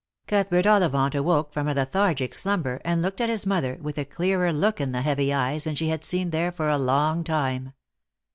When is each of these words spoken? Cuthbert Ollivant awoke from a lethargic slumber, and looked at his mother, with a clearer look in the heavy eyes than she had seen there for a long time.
Cuthbert 0.25 0.65
Ollivant 0.65 1.13
awoke 1.13 1.53
from 1.53 1.67
a 1.67 1.75
lethargic 1.75 2.33
slumber, 2.33 2.81
and 2.83 3.03
looked 3.03 3.21
at 3.21 3.29
his 3.29 3.45
mother, 3.45 3.77
with 3.79 3.99
a 3.99 4.03
clearer 4.05 4.51
look 4.51 4.81
in 4.81 4.93
the 4.93 5.03
heavy 5.03 5.31
eyes 5.31 5.65
than 5.65 5.75
she 5.75 5.89
had 5.89 6.03
seen 6.03 6.31
there 6.31 6.51
for 6.51 6.69
a 6.69 6.77
long 6.79 7.23
time. 7.23 7.73